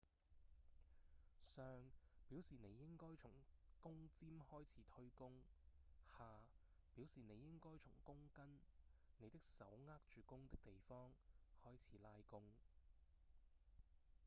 [1.39, 1.63] 上
[2.27, 3.29] 表示您應該從
[3.79, 5.43] 弓尖開始推弓
[6.17, 6.41] 下
[6.95, 8.59] 表示您應該從弓根
[9.19, 11.13] 您的手握住弓的地方
[11.63, 12.41] 開始拉弓